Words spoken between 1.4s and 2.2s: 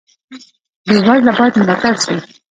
ملاتړ شي